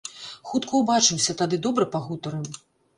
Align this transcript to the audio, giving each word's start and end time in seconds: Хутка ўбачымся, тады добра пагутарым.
Хутка 0.51 0.73
ўбачымся, 0.81 1.37
тады 1.45 1.63
добра 1.69 1.91
пагутарым. 1.95 2.55